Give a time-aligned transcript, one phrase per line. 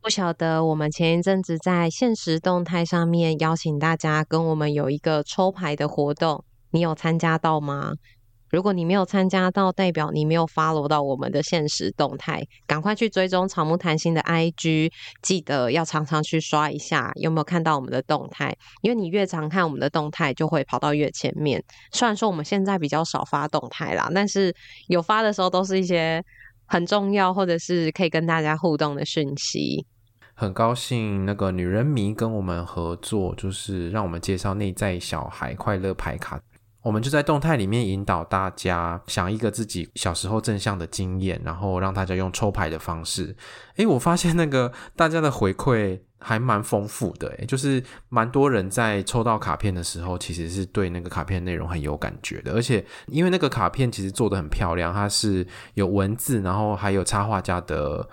[0.00, 7.92] 不晓得我们前一阵子在限时动态上面邀请大家跟我们有一个抽牌的活动，你有参加到吗？
[8.50, 14.90] 如果你没有参加到，代表你没有 follow 到我们的限时动态，赶快去追踪草木谈心的 IG，
[15.20, 21.62] 记得要常常去刷一下有没有看到我们的动态，因为你越常看我们的动态，就会跑到越前面。
[21.92, 24.54] 虽然说我们现在比较少发动态啦，但是
[24.86, 26.24] 有发的时候都是一些
[26.68, 29.84] 很重要或者是可以跟大家互动的讯息。
[30.34, 36.40] 很高兴那个女人迷跟我们合作，就是让我们介绍内在小孩快乐牌卡。
[36.82, 43.36] 我们就在动态里面引导大家想一个自己小时候正向的经验，然后让大家用抽牌的方式。
[43.76, 52.52] 诶，我发现那个大家的回馈还蛮丰富的，诶，就是蛮多人在抽到卡片的时候，其实是对那个卡片内容很有感觉的。
[52.52, 58.08] 而且因为那个卡片其实做得很漂亮，它是有文字，然后还有插画家的。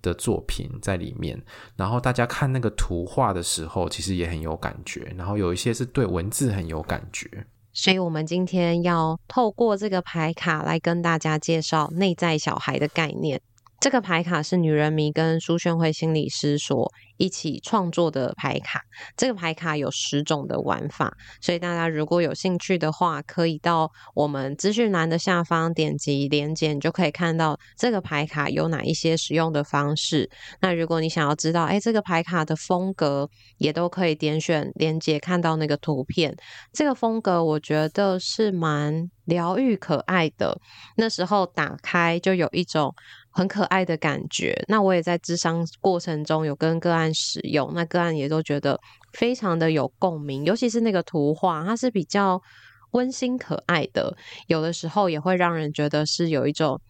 [0.00, 1.36] 的作品在里面，
[1.74, 5.12] 然后大家看那个图画的时候，其实也很有感觉。
[5.18, 7.28] 然后有一些是对文字很有感觉，
[7.72, 13.40] 所以我们今天要透过这个牌卡来跟大家介绍内在小孩的概念。
[13.80, 18.80] 这个牌卡是女人迷跟苏绚慧心理师所一起创作的牌卡。
[19.16, 30.28] 这个牌卡有十种的玩法，所以大家如果有兴趣的话，可以到我们资讯栏的下方点击连结，你就可以看到这个牌卡有哪一些使用的方式。
[30.60, 36.36] 那如果你想要知道，哎，这个牌卡的风格，也都可以点选连结看到那个图片。
[36.72, 40.60] 这个风格我觉得是蛮疗愈可爱的。
[40.96, 42.92] 那时候打开就有一种。
[43.38, 48.76] 很可爱的感觉，那我也在咨商过程中有跟个案使用，那个案也都觉得
[49.12, 52.42] 非常的有共鸣，尤其是那个图画，它是比较
[52.90, 54.12] 温馨可爱的，
[54.48, 56.80] 有的时候也会让人觉得是有一种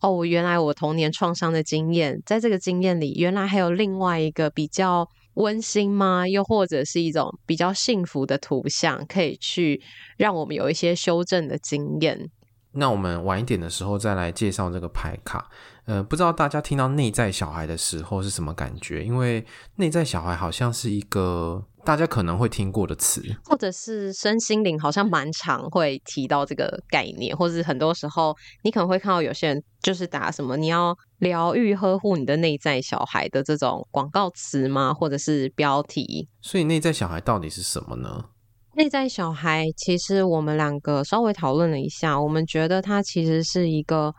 [0.00, 6.26] 哦，原来我童年创伤的经验，在这个经验里，原来还有另外一个比较温馨吗？
[6.26, 9.80] 又或者是一种比较幸福的图像，可以去
[10.16, 12.28] 让我们有一些修正的经验。
[12.72, 15.50] 那我们晚一点的时候再来介绍这个牌卡。
[15.84, 19.04] 呃，不知道大家听到内在小孩的时候是什么感觉？
[19.04, 19.44] 因为
[19.76, 34.94] 内在小孩好像是一个大家可能会听过的词，或者是身心灵好像蛮常会提到这个概念，或者是很多时候你可能会看到有些人就是打什么你要疗愈呵护你的内在小孩的这种广告词吗？
[34.94, 36.28] 或者是标题？
[36.40, 38.26] 所以内在小孩到底是什么呢？
[38.74, 44.14] 内在小孩其实我们两个稍微讨论了一下，我们觉得它其实是一个。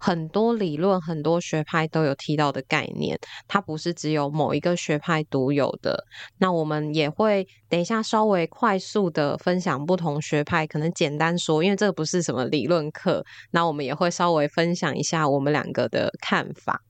[0.00, 6.04] 很多理论、很多学派都有提到的概念，它不是只有某一个学派独有的。
[6.38, 13.24] 那我们也会等一下稍微快速的分享不同学派，可能简单说，因为这个不是什么理论课。
[13.50, 16.80] 那我们也会稍微分享一下我们两个的看法。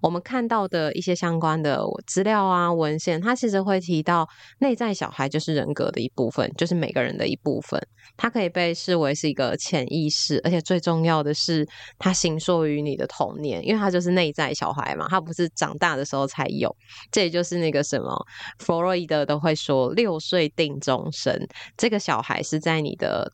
[0.00, 4.28] 我们看到的一些相关的资料啊、文献，它其实会提到
[4.58, 7.80] 内在小孩就是人格的一部分，就是每个人的一部分。
[8.16, 11.66] 它可以被视为是一个潜意识，而且最重要的是，
[11.98, 16.74] 它形塑于你的童年，因为它就是内在小孩嘛，它不是长大的时候才有。
[17.10, 18.14] 这也就是那个什么，
[18.58, 23.32] 弗洛伊德都会说“六岁定终身”，这个小孩是在你的。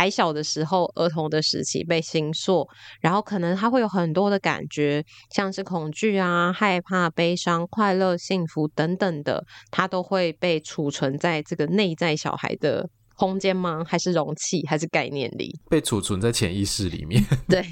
[0.00, 2.66] 还小的时候，儿童的时期被星塑，
[3.02, 13.84] 然后可能他会有很多的感觉，像是恐惧啊、害怕、悲伤、快乐、幸福等等的，他都会被储存在这个内在小孩的空间吗？
[13.86, 14.66] 还是容器？
[14.66, 15.60] 还是概念里？
[15.68, 17.22] 被储存在潜意识里面。
[17.46, 17.62] 对，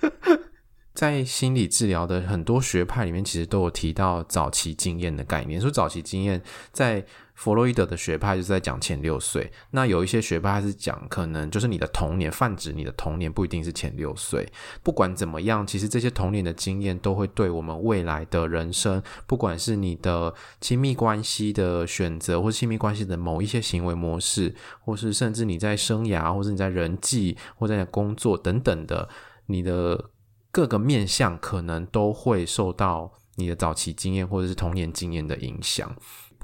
[0.92, 6.42] 在心理治疗的很多学派里面，其实都有提到早期经验的概念，说早期经验
[6.72, 7.06] 在。
[7.36, 14.50] 弗洛伊德的学派就是在讲前六岁，那有一些学派是讲可能就是你的童年，泛指你的童年不一定是前六岁。
[14.82, 29.06] 不管怎么样，其实这些童年的经验都会对我们未来的人生，不管是你的亲密关系的选择，或是亲密关系的某一些行为模式，或是甚至你在生涯，或是你在人际，或者在工作等等的，
[29.44, 30.10] 你的
[30.50, 35.94] 各个面向可能都会受到你的早期经验或者是童年经验的影响。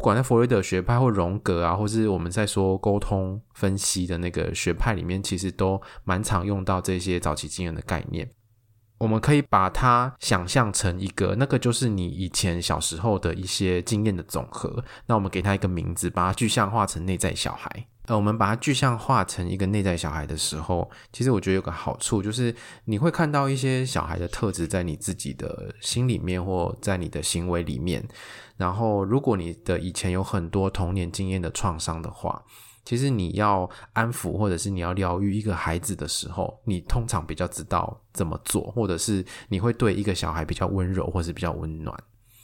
[0.02, 8.28] 不管在弗洛伊德学派或荣格啊，或是我们在说沟通分析的那个学派里面，其实都蛮常用到这些早期经验的概念。
[8.99, 14.84] 我们可以把它想象成一个，那个就是你以前小时候的一些经验的总和。
[15.06, 17.87] 那我们给它一个名字，把它具象化成内在小孩。
[18.06, 22.52] 呃，我们把它具象化成一个内在小孩的时候，其实我觉得有个好处，就是
[22.87, 28.05] 你会看到一些小孩的特质在你自己的心里面，或在你的行为里面。
[28.62, 32.41] 然后，如果你的以前有很多童年经验的创伤的话，
[32.85, 41.93] 其实你要安抚或者是你要疗愈一个孩子的时候，你通常比较知道怎么做，或者是你会对一个小孩比较温柔，或是比较温暖。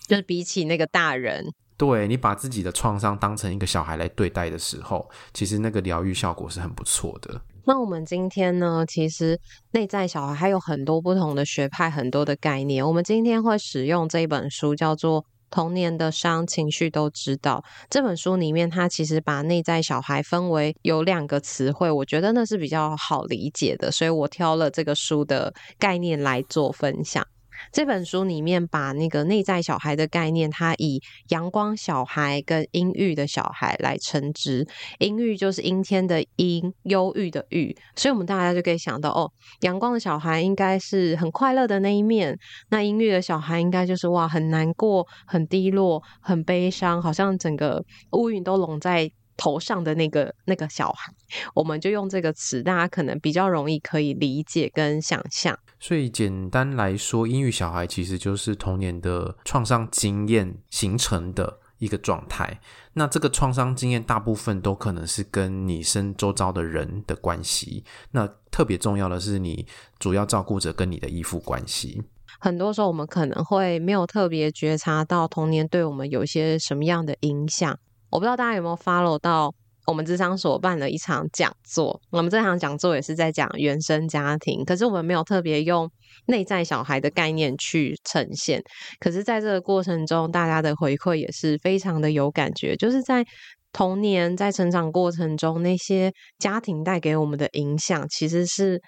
[0.09, 1.47] 就是比起那个大人。
[1.77, 7.41] 对，你把自己的创伤当成一个小孩来对待的时候，其实那个疗愈效果是很不错的。
[7.65, 9.39] 那我们今天呢，其实
[9.71, 12.85] 内在小孩还有很多不同的学派，很多的概念。
[12.85, 17.65] 我们今天会使用这一本书，叫做《童年的伤，情绪都知道》。
[17.91, 27.27] 这本书里面，它其实把内在小孩分为有两个词汇，我觉得那是比较好理解的，所以我挑了这个书的概念来做分享。
[27.73, 34.67] 这本书里面把那个内在小孩的概念，它以阳光小孩跟阴郁的小孩来称之。
[34.99, 42.39] 阴郁就是阴天的阴，忧郁的郁，所以我们大家就可以想到，哦，阳光的小孩应该是很快乐的那一面，
[42.71, 51.13] 那阴郁的小孩应该就是哇，很难过、很低落、很悲伤，好像整个乌云都笼在头上的那个那个小孩。
[51.55, 55.59] 我们就用这个词，大家可能比较容易可以理解跟想象。
[55.81, 62.61] 所以简单来说，阴郁小孩其实就是童年的创伤经验形成的一个状态。
[62.95, 67.85] 那这个创伤经验大部分都可能是跟你身周遭的人的关系。
[68.11, 69.67] 那特别重要的是你
[69.99, 72.03] 主要照顾者跟你的依附关系。
[72.41, 77.79] 很多时候我们可能会没有特别觉察到童年对我们有一些什么样的影响。
[78.11, 79.55] 我不知道大家有没有 follow 到。
[79.89, 85.91] 我们智商所办了一场讲座，我们这场讲座也是在讲原生家庭，可是我们没有特别用
[86.27, 88.63] 内在小孩的概念去呈现。
[89.01, 93.25] 可是，在这个过程中，大家的回馈也是非常的有感觉，就是在
[93.73, 98.79] 童年在成长过程中，那些家庭带给我们的影响，其实是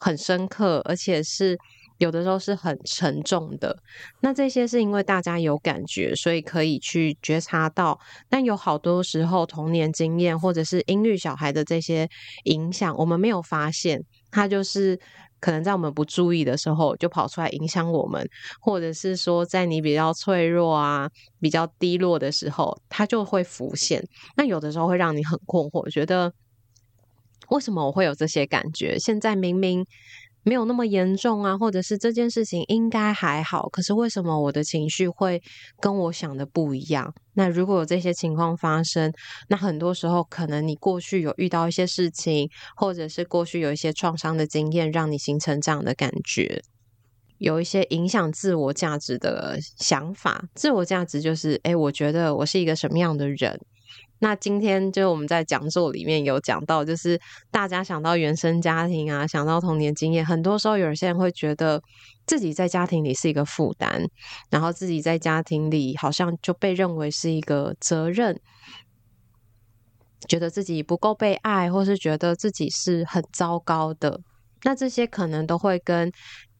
[0.00, 1.56] 很深刻，而且是。
[1.98, 3.76] 有的时候是很沉重的，
[4.20, 7.98] 那这些是因为大家有感觉，所以可以去觉察到。
[8.28, 12.08] 但有好多时候童年经验或者是阴郁小孩的这些
[12.44, 14.00] 影响，我们没有发现，
[14.30, 14.96] 它就是
[15.40, 18.24] 可能在我们不注意的时候就跑出来影响我们，
[18.60, 21.08] 或者是说在你比较脆弱啊、
[21.40, 24.00] 比较低落的时候，它就会浮现。
[24.36, 26.32] 那有的时候会让你很困惑，觉得
[27.48, 28.96] 为什么我会有这些感觉？
[29.00, 29.84] 现在明明。
[30.44, 35.42] 没有那么严重啊，或者是这件事情应该还好，可是为什么我的情绪会
[35.80, 37.12] 跟我想的不一样？
[37.34, 39.12] 那如果有这些情况发生，
[39.48, 46.62] 那很多时候可能你过去有遇到一些事情，或者是过去有一些创伤的经验，让你形成这样的感觉，
[47.38, 50.44] 有一些影响自我价值的想法。
[50.54, 53.60] 自我价值就是，诶，我觉得我是一个什么样的人。
[54.20, 57.20] 那今天就我们在讲座里面有讲到，就是
[57.50, 61.80] 大家想到原生家庭啊，想到童年经验，很多时候有些人会觉得
[62.26, 64.04] 自己在家庭里是一个负担，
[64.50, 68.40] 然后自己在家庭里好像就被认为是一个责任，
[70.28, 74.20] 觉得自己不够被爱，或是觉得自己是很糟糕的。
[74.64, 76.10] 那这些可能都会跟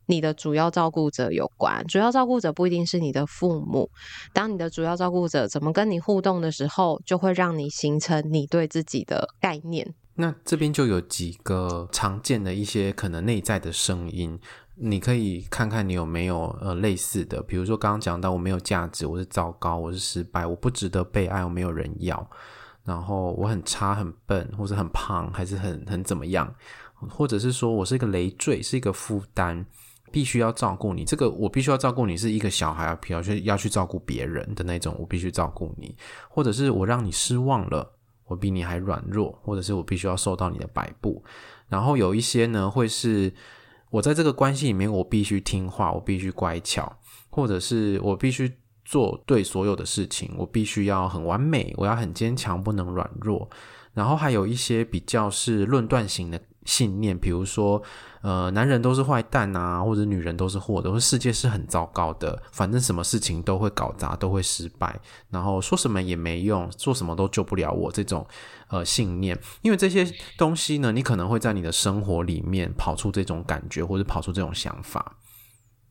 [0.08, 3.90] 你的主要照顾者有关，主要照顾者不一定是你的父母。
[4.32, 9.94] 当你的主要照顾者怎么跟你互动的时候，就会让你形成你对自己的概念。
[10.14, 14.40] 那这边就有几个常见的一些可能内在的声音，
[14.76, 22.28] 你可以看看你有没有呃类似的，比如说刚刚讲到我没有价值，我是糟糕，我是失败，我不值得被爱，我没有人要，
[22.82, 26.52] 然后我很差、很笨，或者很胖，还是很很怎么样，
[27.10, 29.66] 或者是说我是一个累赘，是一个负担。
[30.10, 35.94] 必须要照顾你，这个我必须要照顾你，是一个小孩啊，要去要去照顾别人的那种，我必须照顾你，
[36.28, 37.90] 或者是我让你失望了，
[38.24, 41.22] 我比你还软弱，或者是我必须要受到你的摆布。
[41.68, 43.32] 然后有一些呢，会是
[43.90, 46.92] 我在这个关系里面，我必须听话，我必须乖巧，
[47.30, 48.52] 或者是我必须
[48.84, 53.48] 做对所有的事情，我必须要很完美，我要很坚强，不能软弱。
[53.94, 56.40] 然后还有一些比较是论断型的。
[56.68, 57.82] 信念，比如说，
[58.20, 68.26] 呃，男人都是坏蛋啊，或者女人都是祸的，或者世界是很糟糕的，反正什么事情都会搞砸，都会失败，然后说什么也没用，做什么都救不了我这种
[68.68, 70.06] 呃信念，因为这些
[70.36, 75.16] 东西呢，你可能会在你的生活里面跑出这种感觉，或者跑出这种想法。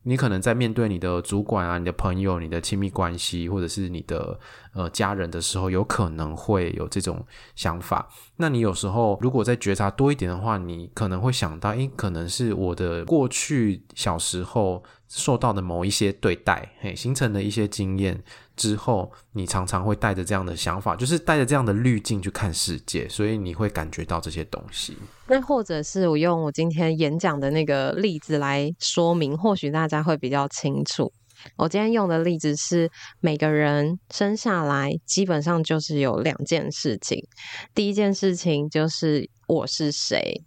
[0.08, 4.40] 你可能在面对你的主管啊、你的朋友、你的亲密关系，或者是你的
[4.72, 7.22] 呃家人的时候，有可能会有这种
[7.54, 8.08] 想法。
[8.36, 18.18] 那你有时候如果在觉察多一点的话，你可能会想到，诶，可能是我的过去小时候受到的某一些对待，嘿，形成的一些经验
[18.58, 24.98] 之后，你常常会带着这样的想法，就是带着这样的滤镜去看世界，所以你会感觉到这些东西。
[25.28, 31.10] 那或者是我用我今天演讲的那个例子来说明，或许大家会比较清楚。
[31.56, 37.24] 我今天用的例子是，每个人生下来基本上就是有两件事情，
[37.72, 40.42] 第一件事情就是我是谁。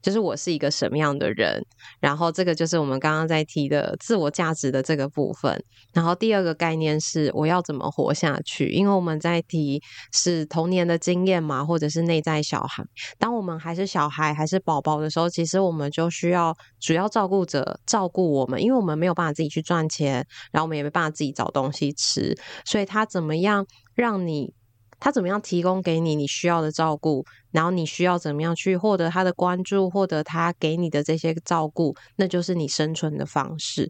[0.00, 1.64] 就是我是一个什么样的人，
[2.00, 5.62] 然后这个就是我们刚刚在提的自我价值的这个部分。
[5.92, 12.84] 然后第二个概念是我要怎么活下去，因为我们在提是童年的经验嘛，或者是内在小孩。
[13.18, 24.54] 当我们还是小孩还是宝宝的时候，其实我们就需要主要照顾者照顾我们，因为我们没有办法自己去赚钱，然后我们也没办法自己找东西吃，所以他怎么样让你？
[25.00, 33.88] 他怎么样提供给你你需要的照顾，然后你需要怎么样去获得他的关注，获得他给你的这些照顾，那就是你生存的方式。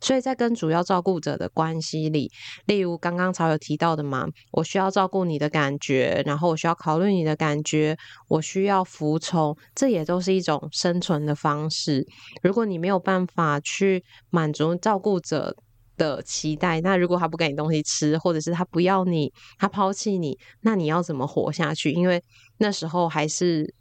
[0.00, 2.30] 所以在跟主要照顾者的关系里，
[2.66, 7.96] 例如刚刚才有提到的嘛，我需要照顾你的感觉，然后我需要考虑你的感觉，
[8.28, 12.06] 我需要服从，这也都是一种生存的方式。
[12.42, 15.54] 如果你没有办法去满足照顾者
[15.96, 21.92] 的期待，那如果他不给你东西吃，或者是他不要你，他抛弃你，那你要怎么活下去？
[21.92, 22.22] 因为
[22.58, 23.74] 那时候还是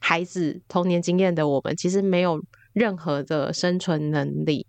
[0.00, 2.40] 孩子童年经验的我们，其实没有
[2.72, 4.66] 任何的生存能力。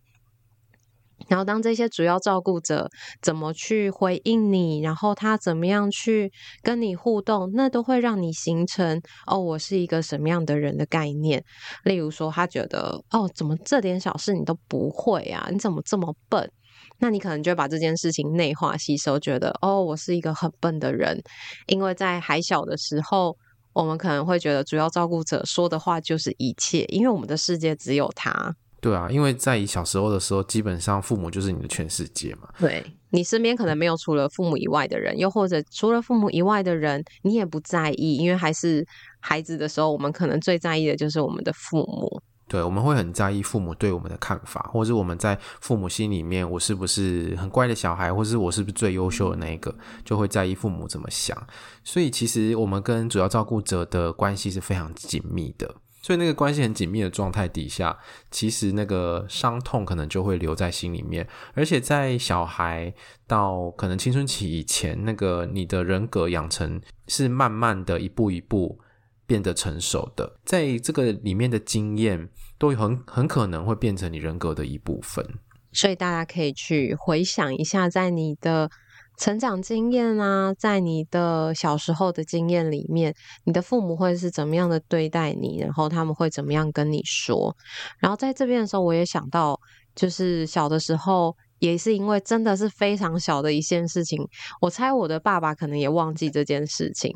[1.29, 2.89] 然后当这些主要照顾者
[3.21, 6.29] 怎么去回应你，然后他怎么样去
[6.61, 11.41] 跟你互动，那都会让你形成哦，我是一个什么样的人的概念。
[11.85, 15.47] 例如说，他觉得哦，怎么这点小事你都不会啊？
[15.49, 16.51] 你怎么这么笨？
[16.99, 21.21] 那你可能就会把这件事情内化吸收，觉得哦，我是一个很笨的人，
[21.67, 23.35] 因为在还小的时候，
[23.73, 28.55] 我们可能会觉得主要照顾者说的话就是一切，因为我们的世界只有他。
[28.79, 32.47] 对啊，因为在小时候的时候，基本上父母就是你的全世界嘛。
[32.59, 38.85] 对，你身边可能没有除了父母以外的人，又或者除了父母以外的人，你也不在意，因为还是
[39.19, 42.21] 孩子的时候，我们可能最在意的就是我们的父母。
[42.47, 51.35] 对，我们会很在意父母对我们的看法，或者是我们在父母心里面，我是不是很乖的小孩，或是我是不是最优秀的那一个，就会在意父母怎么想。
[51.83, 55.73] 所以，其实我们跟主要照顾者的关系是非常紧密的。
[56.03, 57.97] 所以，那个关系很紧密的状态底下，
[58.29, 61.27] 其实那个伤痛可能就会留在心里面。
[61.55, 62.93] 而且，在小孩
[63.25, 68.79] 到可能青春期以前，那个你的人格养成是慢慢的一步一步。
[69.25, 75.25] 变得成熟的，在这个里面的经验，都很很可能会变成你人格的一部分。
[75.73, 78.69] 所以大家可以去回想一下，在你的
[79.17, 83.13] 成长经验啊，在你的小时候的经验里面，
[83.43, 87.55] 你的父母会是怎么样的对待你，然后他们会怎么样跟你说。
[87.99, 89.59] 然后在这边的时候，我也想到，
[89.95, 91.35] 就是小的时候。
[91.59, 94.19] 也是因为真的是非常小的一件事情，
[94.61, 97.13] 我猜我的爸爸可能也忘记这件事情。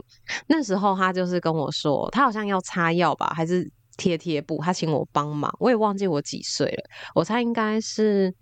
[0.48, 6.84] 那时候他就是跟我说，他好像要擦药吧，还是贴贴布，他请我帮忙，我也忘记我几岁了。
[7.16, 8.34] 我猜应该是。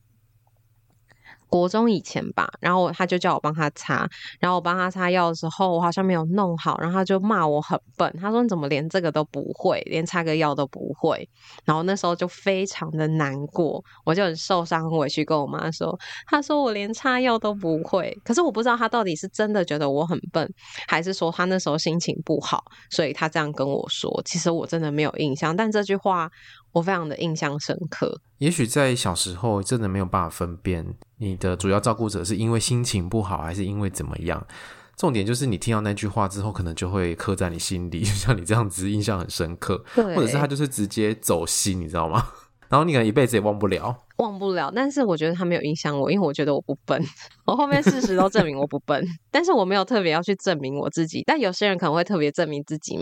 [1.49, 4.07] 国中以前吧，然后他就叫我帮他擦，
[4.39, 11.27] 然后我帮他擦药的时候，我好像没有弄好，然后他就骂我很笨，他说你怎么连这个都不会，连擦个药都不会，
[11.65, 20.47] 然后那时候就非常的难过，我就很受伤很委屈，跟我妈说，他说我连擦药都不会，可是我不知道他到底是真的觉得我很笨，
[20.87, 26.29] 还是说他那时候心情不好，所以他这样跟我说，其实我真的没有印象，但这句话。
[26.77, 28.21] 我非常的印象深刻。
[28.37, 30.85] 也许在小时候真的没有办法分辨
[31.17, 34.45] 你的主要照顾者是因为心情不好，还是因为怎么样。
[34.95, 42.27] 重点就是你听到那句话之后，可能就会刻在你心里，就像你这样子印象很深刻，或者是他就是直接走心，你知道吗？
[42.69, 43.95] 然后你可能一辈子也忘不了。
[44.17, 46.99] 忘不了，但是我觉得他没有影响我，因为我觉得我不笨。
[47.45, 51.21] 我后面事实都证明我不笨， 但是我没有特别要去证明我自己。
[51.27, 52.97] 但有些人可能会特别证明自己。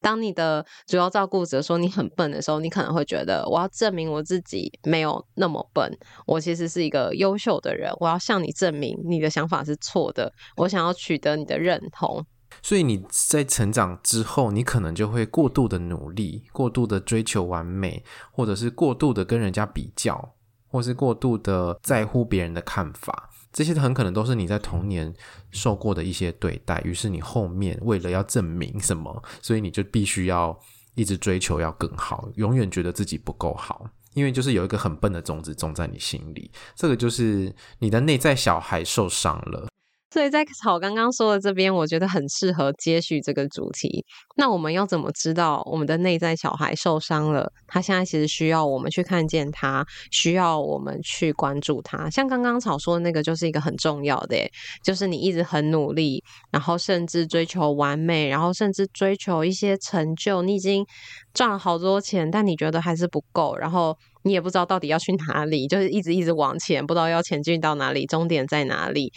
[0.00, 5.94] 当你的主要照顾者说你很笨的时候，你可能会觉得我要证明我自己没有那么笨，
[6.26, 7.92] 我其实是一个优秀的人。
[8.00, 12.24] 我要向你证明你的想法是错的，我想要取得你的认同。
[12.62, 20.34] 所以你在成长之后，你可能就会过度的努力，过度的追求完美，或者是过度的跟人家比较。
[20.66, 25.14] 或是过度的在乎别人的看法，这些很可能都是你在童年
[25.52, 26.80] 受过的一些对待。
[26.84, 30.58] 于是你后面为了要证明什么，所以你就必须要
[30.96, 33.88] 一直追求要更好，永远觉得自己不够好。
[34.14, 39.68] 因为就是有一个很笨的种子种在你心里，这个就是你的内在小孩受伤了。
[40.14, 44.04] 所以在草刚刚说的这边，我觉得很适合接续这个主题。
[44.36, 47.50] 那我们要怎么知道我们的内在小孩受伤了？
[47.66, 52.08] 他现在其实需要我们去看见他，需要我们去关注他。
[52.10, 54.36] 像刚刚草说的那个，就是一个很重要的，
[54.84, 60.42] 就是你一直很努力，然后甚至追求完美，然后甚至追求一些成就。
[60.42, 60.86] 你已经
[61.32, 69.12] 赚了好多钱，但你觉得还是不够，然后你也不知道到底要去哪里，就是一直一直往前，不知道要前进到哪里，终点在哪里。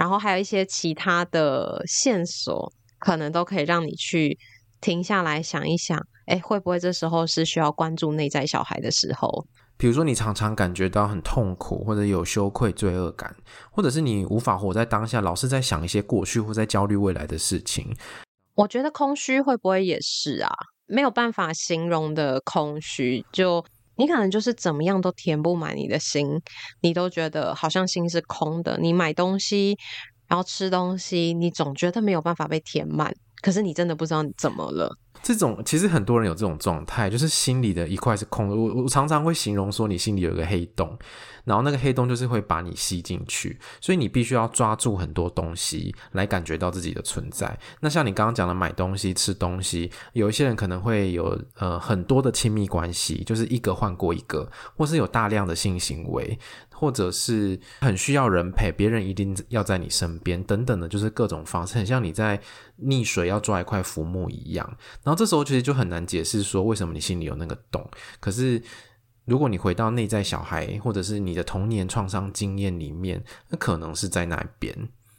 [0.00, 4.38] 然后还有一些其他的线索，可能都可以让你去
[4.80, 9.46] 停下来想一想，诶，会不会这时候是需要关注内在小孩的时候？
[9.76, 13.36] 比如说，你常常感觉到很痛苦，或者有羞愧、罪恶感，
[13.70, 17.94] 或者是你无法活在当下，老是在想一些过去或在焦虑未来的事情。
[18.54, 20.50] 我觉得空虚会不会也是啊？
[20.86, 23.62] 没有办法形容的空虚，就。
[24.00, 26.40] 你可能就是怎么样都填不满你的心，
[26.80, 28.78] 你都觉得好像心是空的。
[28.78, 29.76] 你买东西，
[30.26, 33.14] 然后吃东西，你总觉得没有办法被填满。
[33.42, 34.96] 可是你真的不知道你怎么了。
[35.22, 38.56] 这种其实很多人有这种状态，就是心里的一块是空的。
[38.56, 40.98] 我我常常会形容说，你心里有一个黑洞，
[41.44, 47.58] 然后那个黑洞就是会把你吸进去，所以你必须要抓住很多东西来感觉到自己的存在。
[47.80, 56.38] 那像你刚刚讲的买东西、吃东西，有一些人可能会有呃很多的亲密关系，就是一个换过一个，或是有大量的性行为。
[56.80, 62.40] 或者是很需要人陪，别人一定要在你身边，等等的，就是各种方式，很像你在
[62.84, 64.66] 溺水要抓一块浮木一样。
[65.02, 67.86] 然后这时候其实就很难解释说为什么你心里有那个洞。
[68.18, 68.62] 可是
[69.26, 74.74] 如果你回到内在小孩，或者是你的童年创伤经验里面，那可能是在那边。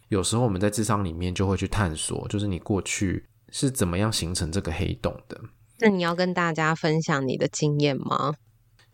[0.09, 5.39] 有时候我们在智商里面就会去探索，就是你过去是怎么样形成这个黑洞的。
[5.79, 8.33] 那你要跟大家分享你的经验吗？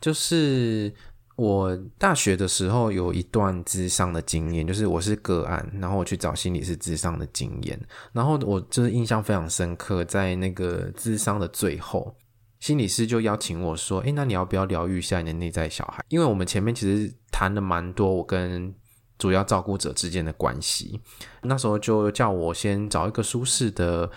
[0.01, 0.93] 就是。
[1.37, 7.79] 我大学的时候有一段咨商的经验，就是我是个案，然后我去找心理师咨商的经验，
[8.11, 12.15] 然后我就是印象非常深刻，在那个咨商的最后，
[12.59, 16.03] 心理师就邀请我说：“诶，那你要不要疗愈一下你的内在小孩？
[16.09, 18.73] 因为我们前面其实谈了蛮多我跟
[19.19, 20.99] 主要照顾者之间的关系，
[21.43, 24.09] 那时候就叫我先找一个舒适的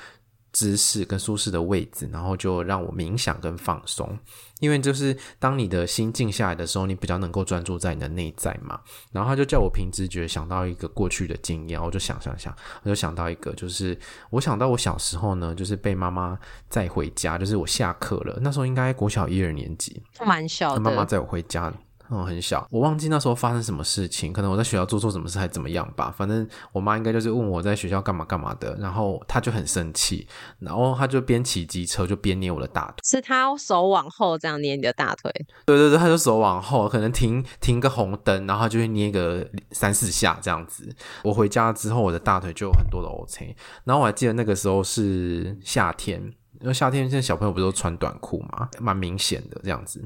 [0.53, 4.19] 姿势跟舒适的位置，然后就让我冥想跟放松。”
[4.61, 8.79] 因为就是当你的心静下来的时候，你比较能够专注在你的内在嘛。
[9.11, 21.73] 然后他就叫我凭直觉想到一个过去的经验，我就想想想，我就想到一个，就是我想到我小时候呢，就是被妈妈载回家，就是我下课了，那时候应该国小一二年级，蛮小的，妈妈载我回家。
[22.11, 26.13] 嗯，很小，我忘记那时候发生什么事情，可能我在学校做错什么事还怎么样吧。
[26.17, 30.27] 反正我妈应该就是问我在学校干嘛干嘛的，然后她就很生气，
[30.59, 35.31] 然后她就边骑机车就边捏我的大腿，是她手往后这样捏你的大腿？
[35.65, 40.93] 对对对，她就手往后，可能停停个红灯，然后她就会捏个三四下这样子。
[41.23, 46.21] 我回家之后，我的大腿就有很多的 O C，，然后我还记得那个时候是夏天，
[46.61, 50.03] 因为夏天现在小朋友不是都穿短裤嘛，蛮明显的这样子。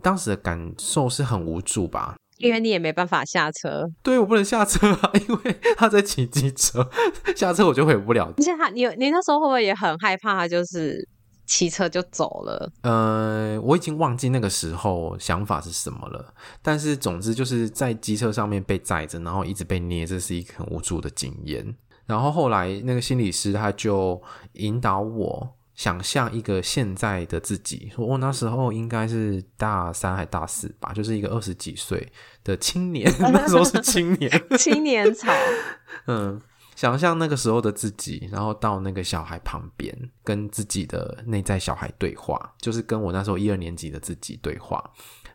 [0.00, 3.88] 当时的感受是很无助吧，因为你也没办法下车。
[4.02, 6.88] 对，我不能下车啊，因为他在骑机车，
[7.36, 8.32] 下车我就回不了。
[8.36, 10.34] 而且他，你你那时候会不会也很害怕？
[10.34, 11.06] 他就是
[11.46, 12.72] 骑车就走了？
[12.82, 16.32] 呃，我已经忘记那个时候想法是什么了。
[16.62, 21.74] 但是总之就是在机车上面被载着，然后一直被捏，这是一个很无助的经验。
[22.06, 24.20] 然后后来那个心理师他就
[24.54, 25.54] 引导我。
[25.82, 32.12] 想象一个现在的自己，说我那时候应该是大三还大四吧，就是一个二十几岁
[32.44, 35.32] 的青年， 那时候是青年， 青年草。
[36.06, 36.40] 嗯，
[36.76, 39.92] 想象那个时候的自己，然后到那个小孩旁边，
[40.22, 44.88] 跟自己的内在小孩对话，就是跟我那时候一二年级的自己对话。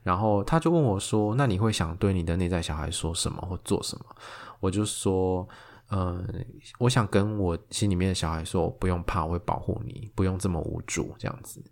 [0.04, 4.06] 然后他就问我说：“那你会想对你的内在小孩说什么或做什么？”
[4.62, 5.46] 我就说。
[5.90, 6.28] 嗯，
[6.80, 11.64] 我想跟我心里面的小孩说，不用怕，我会保护你，不用这么无助，这样子。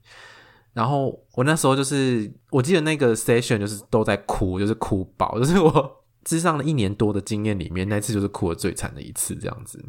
[0.73, 9.83] 然后我那时候就是，我记得那个 session 就是都在哭，就是哭爆， 就是我之上了一年多的经验里面，那次就是哭的最惨的一次，这样子。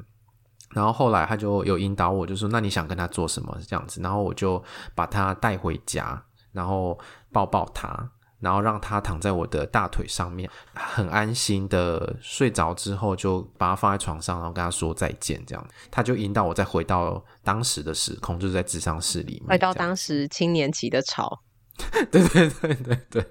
[0.71, 3.57] 然后后来他就有引导我，就说，那你想跟他做什么？
[3.67, 4.01] 这样子。
[4.03, 4.63] 然后我就
[4.95, 6.21] 把他带回家，
[6.53, 6.99] 然后
[7.33, 8.11] 抱抱他。
[8.39, 15.43] 然后让他躺在我的大腿上面，很安心的睡着之后，就把他放在床上，然后跟他说再见。
[15.47, 21.43] 这样，他就引导我再回到当时的时空，就是在智商室里面，回到当时青年期的潮。
[22.13, 23.27] 对对对对对。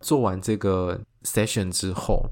[0.00, 2.24] 做完这个 session 之后，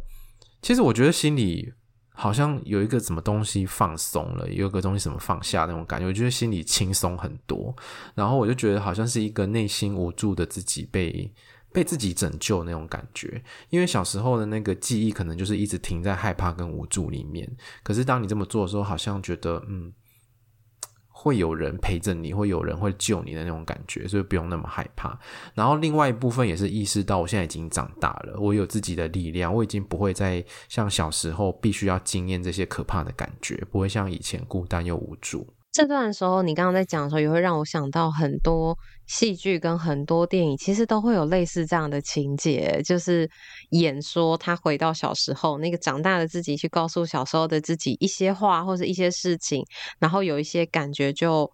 [0.60, 1.72] 其实我觉得心里
[2.10, 7.74] 好像有一个什么东西放松了，有一个东西什么放下那种感觉，我觉得心里轻松很多。
[8.14, 11.32] 然后我就觉得好像是一个内心无助的自己被。
[11.72, 13.42] 被自己拯救那种感觉。
[13.70, 17.50] 因为小时候的那个记忆可能就是一直停在害怕跟无助里面。
[17.82, 19.92] 可是当你这么做的时候，好像觉得嗯。
[21.14, 25.16] 会有人陪着你，会有人会救你的那种感觉，所以不用那么害怕。
[25.54, 35.46] 然后另外一部分也是意识到，我现在已经长大了，我有自己的力量，我已经不会再像小时候必须要经验这些可怕的感觉，不会像以前孤单又无助。
[35.72, 43.28] 这段的时候，你刚刚在讲的时候，也会让我想到很多戏剧跟很多电影，其实都会有类似这样的情节，就是
[43.70, 49.64] 演说他回到小时候那个长大的自己，去告诉小时候的自己一些话或者一些事情，
[49.98, 51.50] 然后有一些感觉就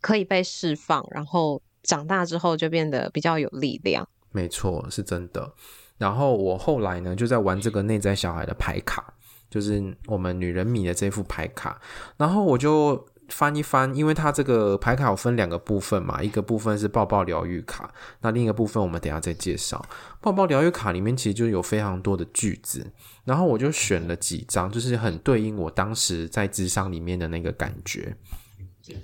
[0.00, 4.08] 可以被释放，然后长大之后就变得比较有力量。
[4.32, 5.52] 没错，是真的。
[5.98, 9.12] 然后我后来呢，就在玩这个内在小孩的牌卡，
[9.50, 11.78] 就是我们女人迷的这副牌卡，
[12.16, 13.06] 然后我就。
[13.28, 19.84] 翻一翻，因为它这个牌卡有分两个部分嘛，一个部分是抱抱疗愈卡，那另一个部分我们等下再介绍。
[20.20, 22.90] 抱抱疗愈卡里面其实就有非常多的句子，
[23.24, 28.16] 然后我就选了几张，就是很对应我当时在咨商里面的那个感觉。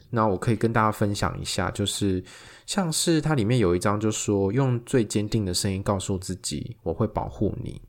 [0.08, 2.24] 那我可以跟大家分享一下，就是
[2.64, 7.82] 像是它里面有一张就说用最坚定的声音告诉自己我会保护你，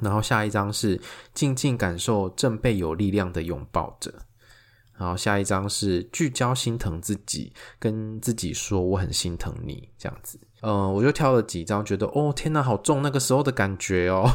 [0.00, 1.00] 然后下一张是
[1.34, 4.14] 静静感受正被有力量的拥抱着。
[4.98, 10.38] 然后下一张是聚焦心疼自己，跟自己说我很心疼你这样子。
[10.62, 14.28] 嗯，我就挑了几张，觉得哦天哪，好重那个时候的感觉哦，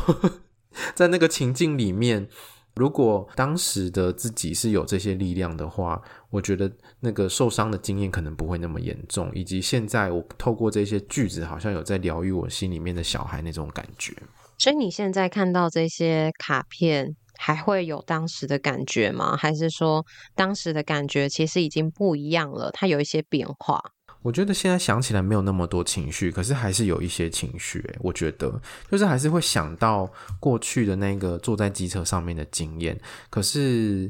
[0.95, 2.28] 在那个情境里面，
[2.76, 6.71] 如果当时的自己是有这些力量的话，我觉得
[7.02, 14.15] 那个受伤的经验可能不会那么严重，以及现在我透过这些句子，好像有在疗愈我心里面的小孩那种感觉。
[14.58, 17.13] 所以你现在看到这些卡片，
[17.45, 19.36] 还会有当时的感觉吗？
[19.36, 22.71] 还是说当时的感觉其实已经不一样了？
[22.71, 23.84] 它有一些变化。
[24.21, 27.84] 我觉得现在想起来没有那么多情绪，可是还是有一些情绪。
[27.99, 32.97] 我觉得就是还是会想到过去的那个坐在机车上面的经验，
[33.29, 34.10] 可是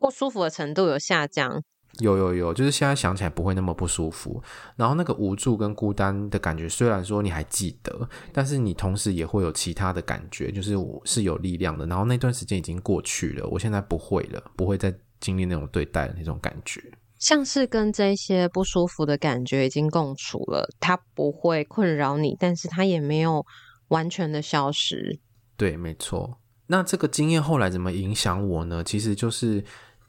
[0.00, 1.62] 不舒服的程度有下降。
[1.98, 4.42] 有有有，就是现在想起来不会那么不舒服，
[4.76, 11.86] 然后那个无助跟孤单的感觉，虽然说你还记得，但是你同时也会有其他的感觉，就是我是有力量的。
[11.86, 16.82] 然后那段时间已经过去了，我现在不会了，不会再经历那种对待的那种感觉，
[17.18, 23.46] 像是跟这些不舒服的感觉已经共处了，它不会困扰你，但是它也没有
[23.88, 25.20] 完全的消失。
[25.56, 26.38] 对，没错。
[26.66, 28.82] 那这个经验后来怎么影响我呢？
[28.82, 29.64] 其实就是。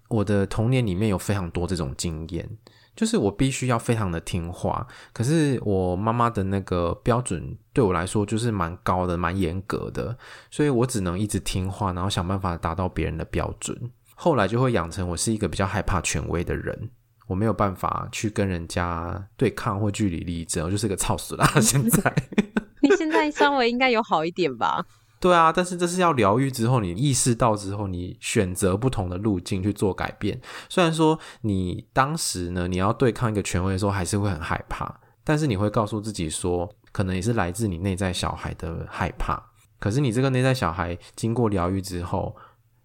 [0.09, 2.47] 我的童年里面有非常多这种经验，
[2.95, 10.17] 就是我必须要非常的听话，可是我妈妈的那个标准对我来说就是蛮高的、蛮严格的，
[10.51, 13.91] 所以我只能一直听话，然后想办法达到别人的标准。
[14.13, 16.89] 后来就会养成我是一个比较害怕权威的人，
[17.27, 21.45] 我没有办法去跟人家对抗或据理力争，我就是个草食啦。
[21.59, 22.15] 现在
[22.81, 24.85] 你现在稍微应该有好一点吧？
[25.25, 30.39] 对啊，但是这是要疗愈之后，你意识到之后，你选择不同的路径去做改变。
[30.69, 39.43] 虽然说你当时呢，你要对抗一个权威的时候，还是会很害怕，但是你会告诉自己说，可能也是来自你内在小孩的害怕。
[39.79, 42.35] 可是你这个内在小孩经过疗愈之后，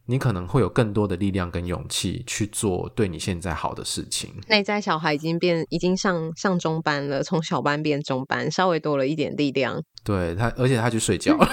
[0.07, 4.33] 你可能会有更多的力量跟勇气去做对你现在好的事情。
[4.48, 9.83] 内在小孩已经变，已经上上中班了，从小班变中班，稍微多了一点力量。
[10.03, 11.46] 对他，而且他去睡觉了。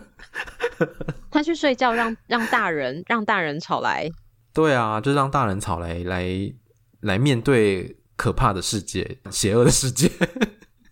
[1.30, 4.08] 他去睡觉让，让让大人让大人吵来。
[4.52, 6.26] 对啊，就让大人吵来，来
[7.00, 10.10] 来面对可怕的世界，邪恶的世界。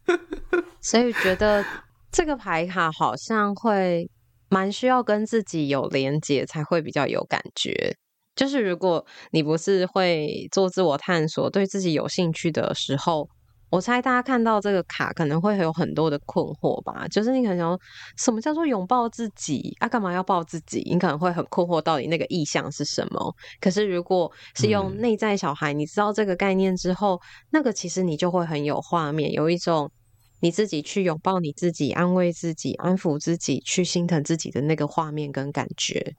[0.82, 1.64] 所以觉得
[2.12, 4.10] 这个牌卡好像会
[4.48, 7.96] 蛮需要跟自己有连接，才会比较有感觉。
[8.36, 13.28] 就是如果你不是会做自我探索，对自己有兴趣的时候。
[13.74, 17.80] 我猜大家看到这个卡可能会有很多的困惑吧，就是你可能想
[18.16, 19.88] 什么叫做拥抱自己啊？
[19.88, 20.80] 干嘛要抱自己？
[20.88, 23.34] 你可能会很困惑到底那个意象是什么。
[23.60, 29.90] 可是如果是用内在小孩，你知道这个概念之后，那个其实你就会很有画面，有一种
[30.38, 36.14] 你自己去拥抱你自己、安慰自己、安抚自己、去心疼自己的那个画面跟感觉。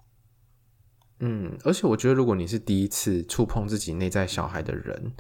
[1.21, 5.13] 嗯，而且我觉得，如果你是第一次触碰自己内在小孩的人。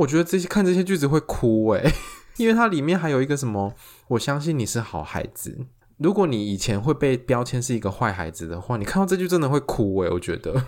[0.00, 1.92] 我觉得这些看这些句子会哭诶，
[2.38, 3.74] 因为它里面还有一个什么，
[4.08, 5.66] 我相信你是好孩子。
[5.98, 10.64] 如果你以前会被标签是一个坏孩子的话，你看到这句真的会哭诶，我觉得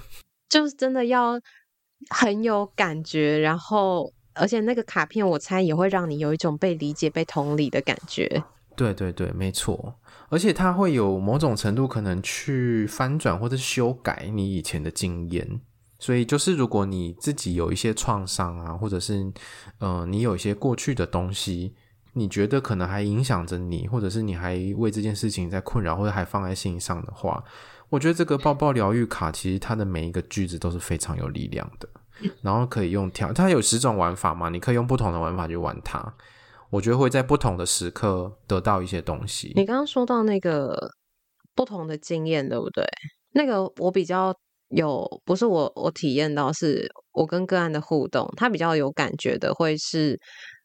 [0.50, 1.40] 就是真的要
[2.10, 8.44] 很有感觉，然后而且那个卡片我猜也会让你有一种被理解、被同理的感觉。
[8.76, 9.94] 对对对，没错，
[10.28, 15.62] 而且它会有某种程度可能去翻转或者修改你以前的经验。
[16.02, 19.32] 所以就是，如果你自己有一些创伤啊，或者是，
[19.78, 21.76] 呃，你有一些过去的东西，
[22.14, 27.44] 你觉得可能还影响着你，或者是你还为这件事情在困扰，或者还放在心上的话，
[27.88, 31.88] 我觉得这个抱抱疗愈卡其实它的每一个句子都是非常有力量的，
[32.40, 36.12] 然后可以用跳，它有十种玩法嘛，你可以用不同的玩法去玩它，
[36.70, 39.52] 我觉得会在不同的时刻得到一些东西。
[39.54, 40.76] 你刚刚说到那个
[41.54, 42.84] 不同的经验，对不对？
[43.34, 44.34] 那个我比较
[44.72, 50.18] 有，不是我我体验到，是我跟个案的互动，他比较有感觉的会是。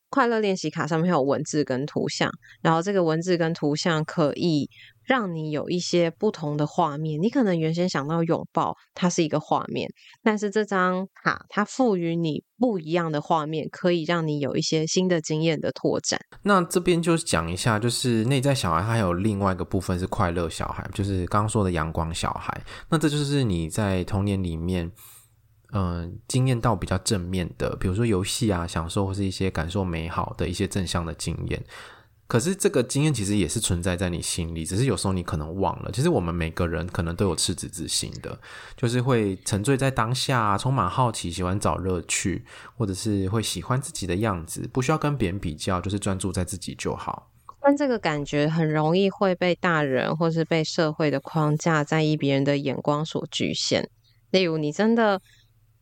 [0.10, 4.70] 快乐练习卡上面有文字跟图像，然后这个文字跟图像可以
[5.08, 7.20] 让你有一些不同的画面。
[7.20, 9.90] 你可能原先想到拥抱，它是一个画面，
[10.22, 16.20] 但是这张卡它赋予你不一样的画面，可以让你有一些新的经验的拓展。
[16.44, 22.62] 那这边就讲一下，就是内在小孩，它还有另外一个部分是快乐小孩，就是刚刚说的阳光小孩。
[22.90, 24.92] 那这就是你在童年里面。
[25.74, 31.62] 嗯、经验到比较正面的，比如说游戏啊，享受或是一些感受美好的一些正向的经验。
[32.28, 35.90] 可是这个经验其实也是存在在你心里，只是有时候你可能忘了。
[35.92, 38.38] 其实我们每个人可能都有赤子之心的，
[38.76, 42.44] 就是会沉醉在当下，充满好奇，喜欢找乐趣，
[42.76, 47.32] 或者是会喜欢自己的样子，不需要跟别人比较，就是专注在自己就好。
[47.62, 53.90] 但这个感觉很容易会被大人或是被社会的框架、在意别人的眼光所局限。
[54.32, 55.22] 例如，你真的。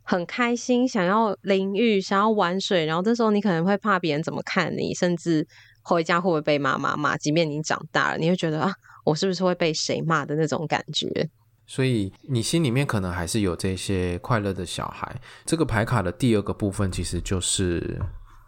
[0.08, 5.48] 很开心，想要淋浴，想要玩水，然后这时候你可能会怕别人怎么看你，甚至
[5.86, 7.16] 回家会不会被妈妈骂？
[7.16, 8.74] 即便你长大了，你会觉得啊，
[9.06, 11.30] 我是不是会被谁骂的那种感觉？
[11.66, 15.22] 所以你心里面可能还是有这些快乐的小孩。
[15.46, 18.02] 这个牌卡的第二个部分其实就是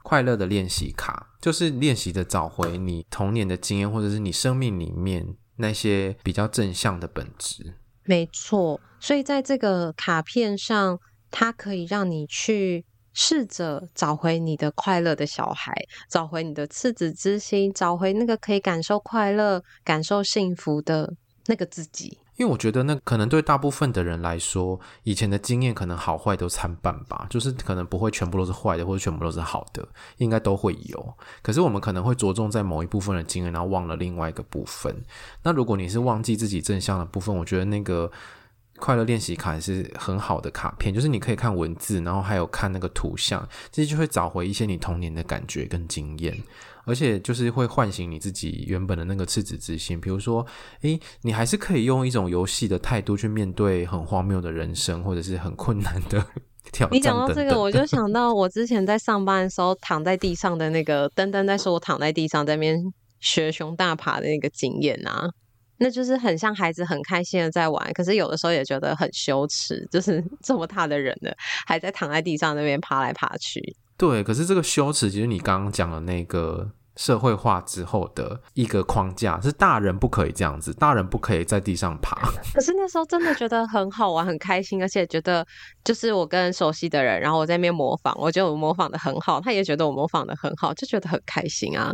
[0.04, 7.76] 快乐的练习卡，就是练习的找回你童年的经验，或者是你生命里面那些比较正向的本质。
[8.04, 11.00] 没错，所以在这个卡片上。
[11.30, 12.86] 它可以让你去
[13.20, 15.74] 试着找回你的快乐的小孩，
[16.08, 21.12] 找回你的赤子之心，找回那个可以感受快乐、感受幸福的
[21.48, 22.20] 那个自己。
[22.36, 29.84] 因为我觉得，那可能对大部分的人来说，以前的经验可能好坏都参半吧，就是可能不会全部都是坏的，或者全部都是好的，
[30.18, 31.14] 应该都会有。
[31.42, 34.96] 可是我们可能会着重在某一部分的经验，然后忘了另外一个部分。
[35.42, 38.12] 那如果你是忘记自己正向的部分，我觉得那个。
[38.80, 46.38] 快乐练习卡也是很好的卡片，就是你可以看文字，然后还有看那个图像，其实就会找回一些你童年的感觉跟经验，
[46.86, 50.00] 而且就是会唤醒你自己原本的那个赤子之心。
[50.00, 50.46] 比如说，
[50.82, 56.26] 诶，你还是可以用一种游戏的态度去面对很荒谬的人生，或者是很困难的
[56.72, 56.90] 挑战。
[56.96, 62.80] 你讲到这个，我就想到我之前在上班的时候躺在地上的那个登登在说我躺在地上在那边
[63.20, 65.30] 学熊大爬的那个经验啊。
[65.78, 71.34] 那就是很像孩子很开心的在玩，可是有的时候也觉得很羞耻，就是 这么大的人了，
[71.66, 73.76] 还在躺在地上那边爬来爬去。
[73.98, 82.16] 对，可是这个羞耻，其实你刚刚讲的那个社会化之后的一个框架，是大人不可以这样子，大人不可以在地上爬。
[82.54, 85.46] 可是那时候真的觉得很好玩，很开心，而且觉得
[85.84, 91.94] 就是我跟熟悉的人，然后我在那边模仿，我觉得我模仿的很好，他也觉得我模仿的很好，就觉得很开心啊。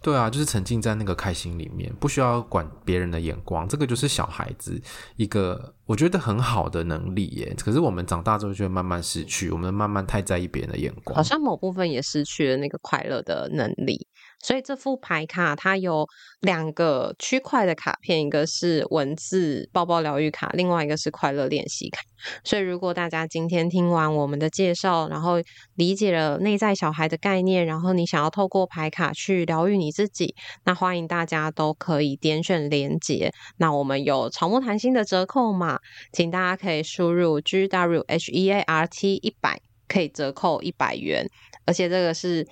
[0.00, 4.80] 对啊，就是沉浸在那个开心里面，不需要管别人的眼光，这个就是小孩子
[5.16, 7.54] 一个我觉得很好的能力耶。
[7.58, 14.06] 可是我们长大之后就会慢慢失去，我们慢慢太在意别人的眼光，好像某部分也失去了那个快乐的能力。
[14.40, 16.06] 所以这副牌卡它有
[16.40, 22.00] 两个区块的卡片，一个是文字包包疗愈卡，另外一个是快乐练习卡。
[22.44, 25.34] 所以如果大家今天听完我们的介绍，然后
[25.74, 33.32] 理解了内在小孩的概念，然后你想要透过牌卡去疗愈你自己，那欢迎大家都可以点选连接。
[33.56, 35.78] 那我们有草木谈心的折扣码，
[36.12, 41.28] 请大家可以输入 G W H E A R T 一百，可以折扣一百元，
[41.66, 42.46] 而且这个是。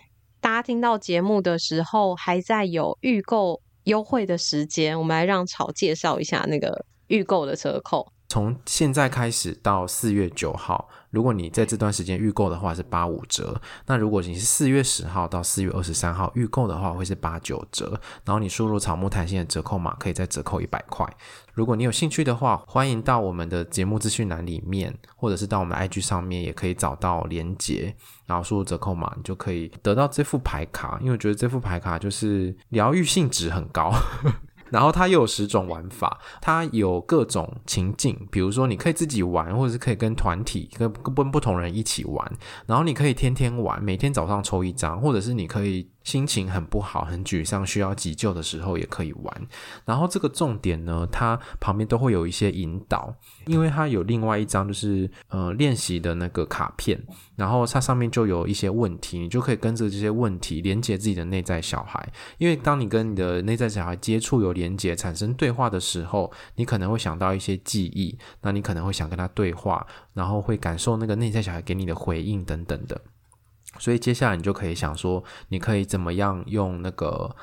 [0.46, 8.12] 大家听到节目的时候，还在有预购优惠的时间，我们来让草介绍一下那个预购的折扣。
[8.36, 13.58] 从现在开始到四月九号，如果你在这段时间预购的话是八五折。
[13.86, 17.98] 那如果你是四月十号到四月二十三号预购的话，会是八九折。
[18.26, 21.06] 然后你输入草木谈心的折扣码，可以再折扣一百块。
[21.54, 27.96] 如果你有兴趣的话，欢迎到我们的节目资讯栏里面，或者是到我们的 IG 上面，也可以找到连结，
[28.26, 30.98] 然后输入折扣码，你就可以得到这副牌卡。
[31.00, 33.90] 因为我觉得这副牌卡就是疗愈性质很高。
[34.70, 42.32] 然后它又有十种玩法，它有各种情境，比如说你可以自己玩，或者是可以跟团体、跟跟不同人一起玩。
[42.66, 49.48] 然后你可以天天玩，每天早上抽一张，或者是你可以心情很不好、很沮丧、需要急救的时候也可以玩。
[49.84, 53.12] 然后这个重点呢，它旁边都会有一些引导，
[53.46, 56.96] 因为它有另外一张就是呃练习的那个卡片，
[57.34, 62.08] 然后它上面就有一些问题，你就可以跟着这些问题连接自己的内在小孩。
[62.38, 73.00] 因为当你跟你的内在小孩接触、有连接、产生对话的时候，你可能会想到一些记忆，那你可能会想跟他对话，然后会感受那个内在小孩给你的回应等等的。
[73.78, 77.34] 所以接下来你就可以想说，你可以怎么样用那个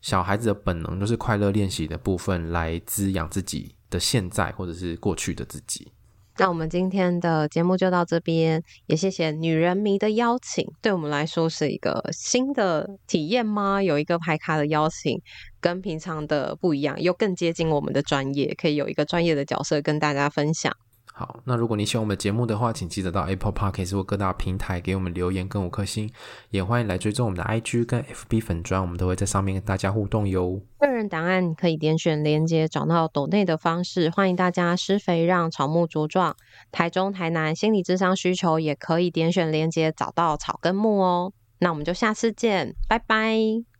[0.00, 5.92] 小孩子的本能，就是快乐练习的部分，来滋养自己的现在或者是过去的自己。
[6.38, 13.82] 那我们今天的节目就到这边，也谢谢女人迷的邀请，对我们来说是一个新的体验吗？
[13.82, 15.20] 有一个牌卡的邀请，
[15.60, 20.74] 跟平常的不一样，又更接近我们的专业，可以有一个专业的角色跟大家分享。
[21.14, 26.10] 好，那如果你喜欢我们的节目的话，请记得到 Apple Podcast 或各大平台给我们留言跟五颗星，
[26.48, 30.62] 也欢迎来追踪我们的 IG 跟 FB 粉专，我们都会在上面跟大家互动哟。
[30.78, 36.34] 个人档案可以点选连接找到抖内的方式，欢迎大家施肥让草木茁壮。
[36.72, 41.32] 台中、台南心理智商需求也可以点选连接找到草根木哦。
[41.58, 43.36] 那我们就下次见，拜拜，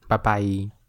[0.07, 0.73] 拜拜。